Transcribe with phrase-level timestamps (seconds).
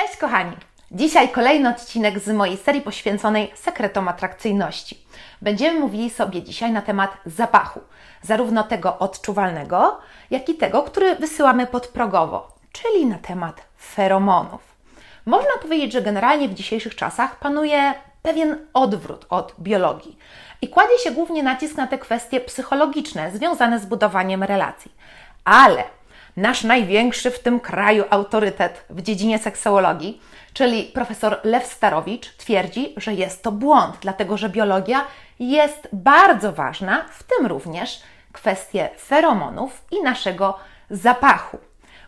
[0.00, 0.56] Cześć kochani!
[0.90, 5.06] Dzisiaj kolejny odcinek z mojej serii poświęconej sekretom atrakcyjności.
[5.42, 7.80] Będziemy mówili sobie dzisiaj na temat zapachu,
[8.22, 9.98] zarówno tego odczuwalnego,
[10.30, 14.60] jak i tego, który wysyłamy podprogowo, czyli na temat feromonów.
[15.26, 20.18] Można powiedzieć, że generalnie w dzisiejszych czasach panuje pewien odwrót od biologii
[20.62, 24.94] i kładzie się głównie nacisk na te kwestie psychologiczne związane z budowaniem relacji.
[25.44, 25.84] Ale
[26.36, 30.20] nasz największy w tym kraju autorytet w dziedzinie seksuologii,
[30.52, 35.04] czyli profesor Lew Starowicz, twierdzi, że jest to błąd, dlatego że biologia
[35.38, 38.00] jest bardzo ważna, w tym również
[38.32, 40.58] kwestie feromonów i naszego
[40.90, 41.58] zapachu.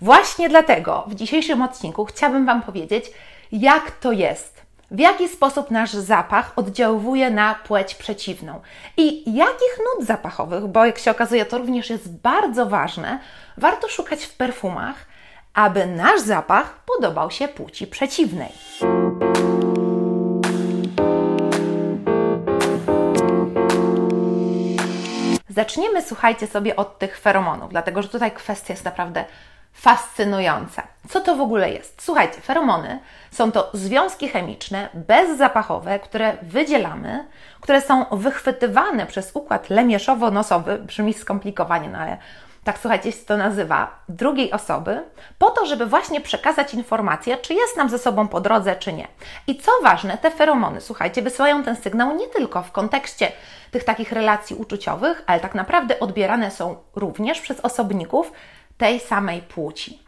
[0.00, 3.10] Właśnie dlatego w dzisiejszym odcinku chciałabym Wam powiedzieć,
[3.52, 4.55] jak to jest,
[4.90, 8.60] w jaki sposób nasz zapach oddziałuje na płeć przeciwną
[8.96, 13.18] i jakich nut zapachowych, bo jak się okazuje, to również jest bardzo ważne,
[13.56, 15.06] warto szukać w perfumach,
[15.54, 18.52] aby nasz zapach podobał się płci przeciwnej.
[25.48, 29.24] Zaczniemy, słuchajcie sobie od tych feromonów, dlatego że tutaj kwestia jest naprawdę
[29.76, 30.82] fascynująca.
[31.08, 32.02] Co to w ogóle jest?
[32.02, 32.98] Słuchajcie, feromony
[33.30, 37.26] są to związki chemiczne bezzapachowe, które wydzielamy,
[37.60, 42.16] które są wychwytywane przez układ lemieszowo-nosowy, brzmi skomplikowanie, no ale
[42.64, 45.02] tak słuchajcie się to nazywa, drugiej osoby,
[45.38, 49.08] po to, żeby właśnie przekazać informację, czy jest nam ze sobą po drodze, czy nie.
[49.46, 53.32] I co ważne, te feromony, słuchajcie, wysyłają ten sygnał nie tylko w kontekście
[53.70, 58.32] tych takich relacji uczuciowych, ale tak naprawdę odbierane są również przez osobników
[58.78, 60.02] tej samej płci.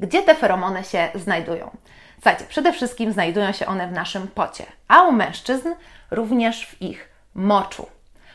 [0.00, 1.70] Gdzie te feromony się znajdują?
[2.14, 5.68] Słuchajcie, przede wszystkim znajdują się one w naszym pocie, a u mężczyzn
[6.10, 7.86] również w ich moczu.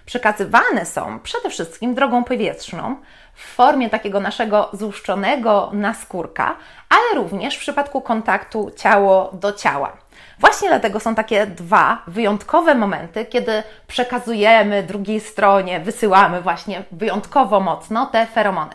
[0.06, 2.96] Przekazywane są przede wszystkim drogą powietrzną
[3.34, 6.56] w formie takiego naszego złuszczonego naskórka,
[6.90, 9.98] ale również w przypadku kontaktu ciało do ciała.
[10.40, 18.06] Właśnie dlatego są takie dwa wyjątkowe momenty, kiedy przekazujemy drugiej stronie, wysyłamy właśnie wyjątkowo mocno
[18.06, 18.72] te feromony.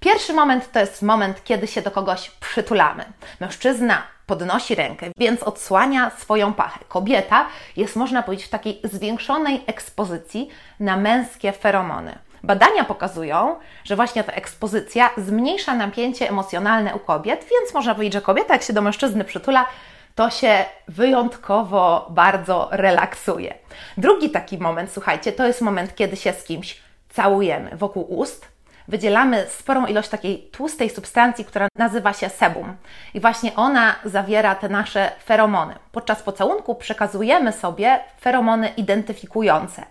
[0.00, 3.04] Pierwszy moment to jest moment, kiedy się do kogoś przytulamy.
[3.40, 6.80] Mężczyzna podnosi rękę, więc odsłania swoją pachę.
[6.88, 7.46] Kobieta
[7.76, 10.48] jest, można powiedzieć, w takiej zwiększonej ekspozycji
[10.80, 12.18] na męskie feromony.
[12.42, 18.20] Badania pokazują, że właśnie ta ekspozycja zmniejsza napięcie emocjonalne u kobiet, więc można powiedzieć, że
[18.20, 19.66] kobieta, jak się do mężczyzny przytula,
[20.14, 23.54] to się wyjątkowo bardzo relaksuje.
[23.96, 28.50] Drugi taki moment, słuchajcie, to jest moment, kiedy się z kimś całujemy wokół ust,
[28.90, 32.76] wydzielamy sporą ilość takiej tłustej substancji, która nazywa się sebum.
[33.14, 35.74] I właśnie ona zawiera te nasze feromony.
[35.92, 39.82] Podczas pocałunku przekazujemy sobie feromony identyfikujące,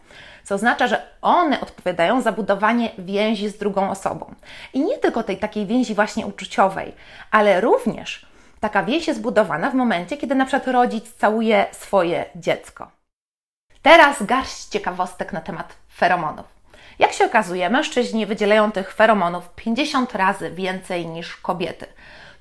[0.44, 4.36] co oznacza, że one odpowiadają za budowanie więzi z drugą osobą.
[4.74, 6.94] I nie tylko tej takiej więzi właśnie uczuciowej,
[7.31, 8.26] ale również
[8.60, 12.92] taka więź jest budowana w momencie, kiedy na przykład rodzic całuje swoje dziecko.
[13.81, 16.59] Teraz garść ciekawostek na temat feromonów.
[17.00, 21.86] Jak się okazuje, mężczyźni wydzielają tych feromonów 50 razy więcej niż kobiety.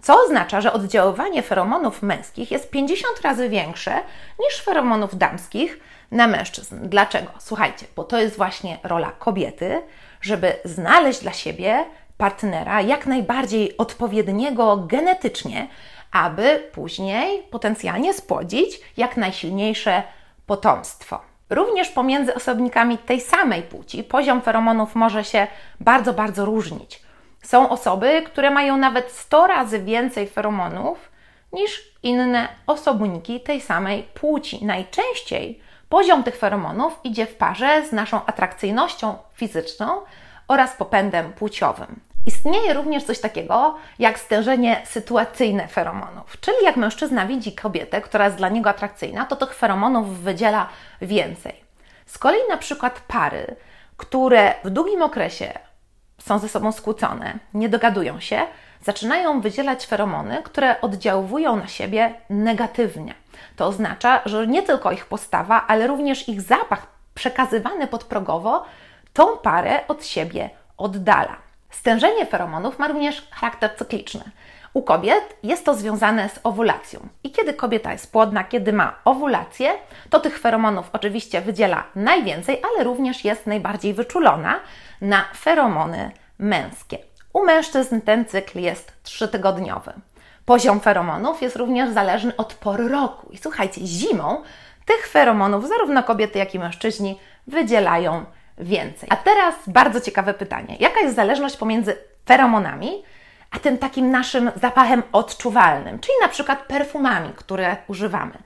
[0.03, 4.01] Co oznacza, że oddziaływanie feromonów męskich jest 50 razy większe
[4.41, 5.81] niż feromonów damskich
[6.11, 6.89] na mężczyzn.
[6.89, 7.31] Dlaczego?
[7.39, 9.83] Słuchajcie, bo to jest właśnie rola kobiety,
[10.21, 11.85] żeby znaleźć dla siebie
[12.17, 15.69] partnera jak najbardziej odpowiedniego genetycznie,
[16.13, 20.03] aby później potencjalnie spłodzić jak najsilniejsze
[20.47, 21.21] potomstwo.
[21.51, 25.47] Również pomiędzy osobnikami tej samej płci poziom feromonów może się
[25.81, 27.03] bardzo, bardzo różnić.
[27.43, 31.11] Są osoby, które mają nawet 100 razy więcej feromonów
[31.53, 34.65] niż inne osobniki tej samej płci.
[34.65, 40.01] Najczęściej poziom tych feromonów idzie w parze z naszą atrakcyjnością fizyczną
[40.49, 42.08] oraz popędem płciowym.
[42.29, 48.37] Istnieje również coś takiego jak stężenie sytuacyjne feromonów, czyli jak mężczyzna widzi kobietę, która jest
[48.37, 50.69] dla niego atrakcyjna, to tych feromonów wydziela
[51.03, 51.65] więcej.
[52.07, 53.57] Z kolei na przykład pary,
[53.97, 55.53] które w długim okresie
[56.19, 58.41] są ze sobą skłócone, nie dogadują się,
[58.83, 63.15] zaczynają wydzielać feromony, które oddziałują na siebie negatywnie.
[63.57, 68.65] To oznacza, że nie tylko ich postawa, ale również ich zapach przekazywany podprogowo
[69.13, 71.48] tą parę od siebie oddala.
[71.71, 74.25] Stężenie feromonów ma również charakter cykliczny.
[74.75, 77.09] U kobiet jest to związane z owulacją.
[77.25, 79.71] I kiedy kobieta jest płodna, kiedy ma owulację,
[80.11, 84.61] to tych feromonów oczywiście wydziela najwięcej, ale również jest najbardziej wyczulona
[85.01, 86.99] na feromony męskie.
[87.33, 89.93] U mężczyzn ten cykl jest trzytygodniowy.
[90.45, 93.29] Poziom feromonów jest również zależny od pory roku.
[93.31, 94.43] I słuchajcie, zimą
[94.87, 98.25] tych feromonów zarówno kobiety, jak i mężczyźni wydzielają
[98.61, 99.09] więcej.
[99.13, 100.77] A teraz bardzo ciekawe pytanie.
[100.81, 101.97] Jaka jest zależność pomiędzy
[102.27, 103.03] feromonami
[103.51, 108.39] a tym takim naszym zapachem odczuwalnym, czyli na przykład perfumami, które używamy.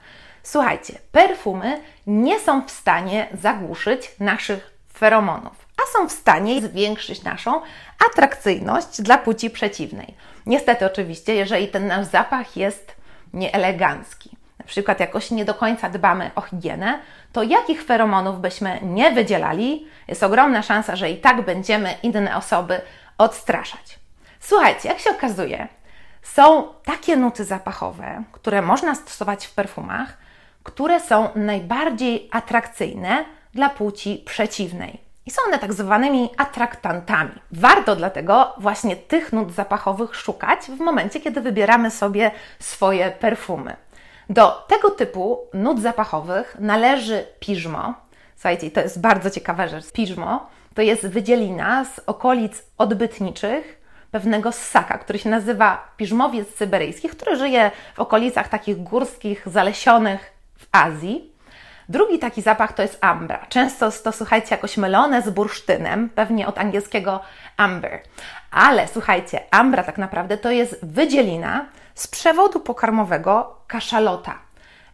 [0.43, 7.61] Słuchajcie, perfumy nie są w stanie zagłuszyć naszych feromonów, a są w stanie zwiększyć naszą
[8.11, 10.13] atrakcyjność dla płci przeciwnej.
[10.45, 12.95] Niestety, oczywiście, jeżeli ten nasz zapach jest
[13.33, 16.99] nieelegancki, na przykład jakoś nie do końca dbamy o higienę,
[17.31, 22.81] to jakich feromonów byśmy nie wydzielali, jest ogromna szansa, że i tak będziemy inne osoby
[23.17, 23.99] odstraszać.
[24.39, 25.67] Słuchajcie, jak się okazuje,
[26.21, 30.17] są takie nuty zapachowe, które można stosować w perfumach,
[30.63, 34.99] które są najbardziej atrakcyjne dla płci przeciwnej.
[35.25, 37.41] I są one tak zwanymi atraktantami.
[37.51, 43.75] Warto dlatego właśnie tych nut zapachowych szukać w momencie, kiedy wybieramy sobie swoje perfumy.
[44.29, 47.93] Do tego typu nut zapachowych należy piżmo.
[48.35, 49.91] Słuchajcie, to jest bardzo ciekawa rzecz.
[49.91, 53.81] Piżmo to jest wydzielina z okolic odbytniczych
[54.11, 60.67] pewnego ssaka, który się nazywa piżmowiec syberyjski, który żyje w okolicach takich górskich, zalesionych w
[60.71, 61.31] Azji.
[61.89, 63.45] Drugi taki zapach to jest ambra.
[63.49, 67.21] Często to słuchajcie jakoś mylone z bursztynem, pewnie od angielskiego
[67.57, 67.99] amber.
[68.51, 74.39] Ale słuchajcie, ambra tak naprawdę to jest wydzielina z przewodu pokarmowego kaszalota.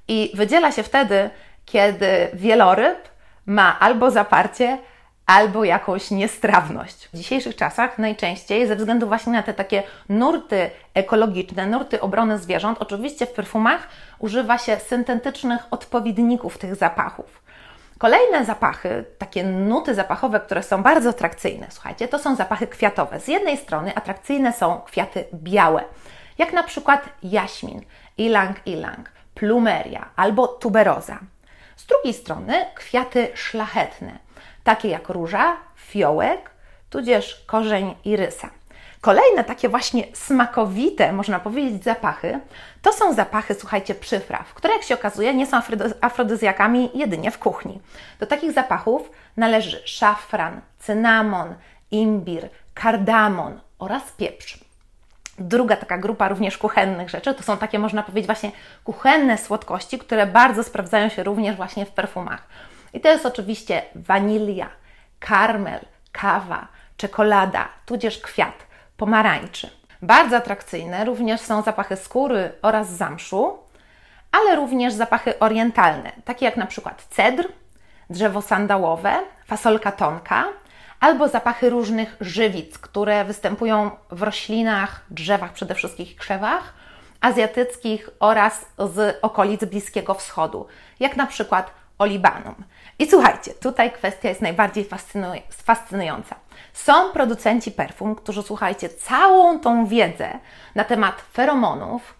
[0.07, 1.30] I wydziela się wtedy,
[1.66, 3.10] kiedy wieloryb
[3.46, 4.78] ma albo zaparcie,
[5.25, 7.10] albo jakąś niestrawność.
[7.13, 12.78] W dzisiejszych czasach najczęściej ze względu właśnie na te takie nurty ekologiczne, nurty obrony zwierząt,
[12.81, 13.88] oczywiście w perfumach
[14.19, 17.44] używa się syntetycznych odpowiedników tych zapachów.
[17.98, 23.19] Kolejne zapachy, takie nuty zapachowe, które są bardzo atrakcyjne, słuchajcie, to są zapachy kwiatowe.
[23.19, 25.84] Z jednej strony atrakcyjne są kwiaty białe,
[26.39, 27.81] jak na przykład jaśmin,
[28.18, 31.19] ilang ilang, plumeria albo tuberoza.
[31.75, 34.19] Z drugiej strony kwiaty szlachetne,
[34.63, 36.51] takie jak róża, fiołek,
[36.89, 38.50] tudzież korzeń irysa.
[39.01, 42.39] Kolejne takie właśnie smakowite, można powiedzieć, zapachy
[42.81, 45.62] to są zapachy, słuchajcie, przypraw, które jak się okazuje nie są
[46.01, 47.81] afrodyzjakami jedynie w kuchni.
[48.19, 51.56] Do takich zapachów należy szafran, cynamon,
[51.92, 54.69] imbir, kardamon oraz pieprz.
[55.39, 58.51] Druga taka grupa również kuchennych rzeczy to są takie, można powiedzieć, właśnie
[58.83, 62.47] kuchenne słodkości, które bardzo sprawdzają się również właśnie w perfumach.
[62.94, 64.69] I to jest oczywiście wanilia,
[65.19, 65.80] karmel,
[66.12, 68.65] kawa, czekolada, tudzież kwiat
[68.97, 69.69] pomarańczy.
[70.01, 73.57] Bardzo atrakcyjne również są zapachy skóry oraz zamszu,
[74.31, 77.47] ale również zapachy orientalne, takie jak na przykład cedr,
[78.09, 79.13] drzewo sandałowe,
[79.45, 80.45] fasolka tonka,
[81.00, 86.74] albo zapachy różnych żywic, które występują w roślinach, drzewach, przede wszystkim krzewach
[87.22, 90.68] azjatyckich oraz z okolic Bliskiego Wschodu,
[91.00, 92.56] jak na przykład olibanum.
[93.00, 94.90] I słuchajcie, tutaj kwestia jest najbardziej
[95.51, 96.36] fascynująca.
[96.74, 100.40] Są producenci perfum, którzy, słuchajcie, całą tą wiedzę
[100.75, 102.13] na temat feromonów,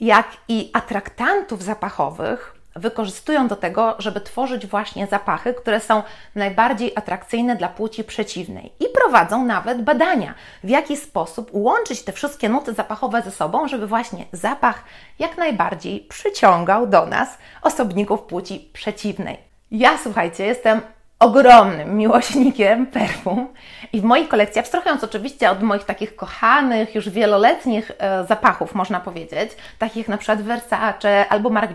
[0.00, 6.02] jak i atraktantów zapachowych wykorzystują do tego, żeby tworzyć właśnie zapachy, które są
[6.34, 8.72] najbardziej atrakcyjne dla płci przeciwnej.
[8.80, 10.34] I prowadzą nawet badania,
[10.64, 14.84] w jaki sposób łączyć te wszystkie nuty zapachowe ze sobą, żeby właśnie zapach
[15.18, 19.38] jak najbardziej przyciągał do nas osobników płci przeciwnej.
[19.70, 20.80] Ja, słuchajcie, jestem
[21.18, 23.48] ogromnym miłośnikiem perfum.
[23.92, 29.00] I w moich kolekcji, abstrahując oczywiście od moich takich kochanych, już wieloletnich e, zapachów, można
[29.00, 31.70] powiedzieć, takich jak na przykład Versace albo Marc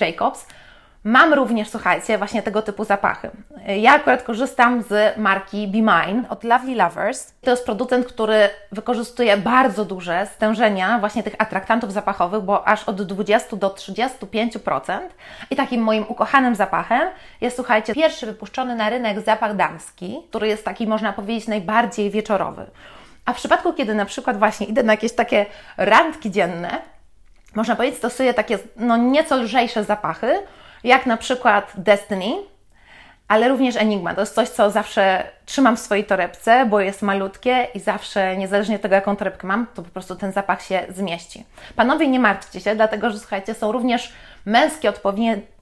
[0.00, 0.46] Jacobs,
[1.04, 3.30] Mam również, słuchajcie, właśnie tego typu zapachy.
[3.66, 7.34] Ja akurat korzystam z marki Be Mine od Lovely Lovers.
[7.40, 13.02] To jest producent, który wykorzystuje bardzo duże stężenia właśnie tych atraktantów zapachowych, bo aż od
[13.02, 14.98] 20 do 35%.
[15.50, 17.08] I takim moim ukochanym zapachem
[17.40, 22.66] jest, słuchajcie, pierwszy wypuszczony na rynek zapach damski, który jest taki, można powiedzieć, najbardziej wieczorowy.
[23.24, 26.70] A w przypadku, kiedy na przykład właśnie idę na jakieś takie randki dzienne,
[27.54, 30.38] można powiedzieć, stosuję takie no nieco lżejsze zapachy,
[30.84, 32.34] jak na przykład Destiny,
[33.28, 34.14] ale również Enigma.
[34.14, 38.76] To jest coś, co zawsze trzymam w swojej torebce, bo jest malutkie i zawsze, niezależnie
[38.76, 41.44] od tego, jaką torebkę mam, to po prostu ten zapach się zmieści.
[41.76, 44.12] Panowie, nie martwcie się, dlatego że słuchajcie, są również
[44.46, 44.92] męskie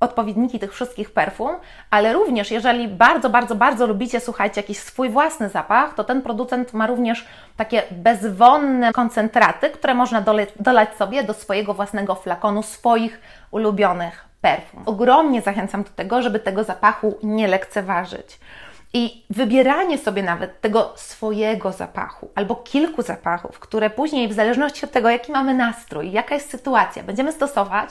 [0.01, 1.51] odpowiedniki tych wszystkich perfum,
[1.91, 6.73] ale również jeżeli bardzo, bardzo, bardzo lubicie, słuchajcie, jakiś swój własny zapach, to ten producent
[6.73, 10.25] ma również takie bezwonne koncentraty, które można
[10.61, 14.83] dolać sobie do swojego własnego flakonu swoich ulubionych perfum.
[14.87, 18.39] Ogromnie zachęcam do tego, żeby tego zapachu nie lekceważyć.
[18.93, 24.93] I wybieranie sobie nawet tego swojego zapachu albo kilku zapachów, które później, w zależności od
[24.93, 27.91] tego, jaki mamy nastrój, jaka jest sytuacja, będziemy stosować,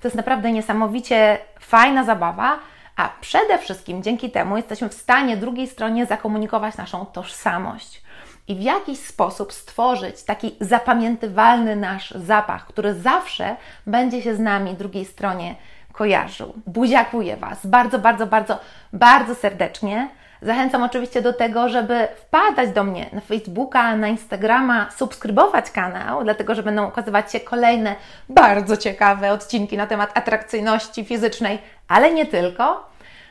[0.00, 2.58] to jest naprawdę niesamowicie fajna zabawa,
[2.96, 8.02] a przede wszystkim dzięki temu jesteśmy w stanie drugiej stronie zakomunikować naszą tożsamość.
[8.48, 13.56] i w jakiś sposób stworzyć taki zapamiętywalny nasz zapach, który zawsze
[13.86, 15.54] będzie się z nami drugiej stronie
[15.92, 16.52] kojarzył.
[16.66, 18.58] Buziakuję Was bardzo, bardzo, bardzo,
[18.92, 20.08] bardzo serdecznie.
[20.42, 26.54] Zachęcam oczywiście do tego, żeby wpadać do mnie na Facebooka, na Instagrama, subskrybować kanał, dlatego
[26.54, 27.94] że będą ukazywać się kolejne
[28.28, 31.58] bardzo ciekawe odcinki na temat atrakcyjności fizycznej,
[31.88, 32.86] ale nie tylko.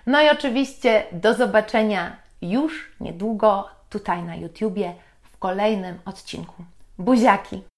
[0.05, 6.63] No i oczywiście do zobaczenia już niedługo tutaj na YouTubie w kolejnym odcinku.
[6.97, 7.70] Buziaki!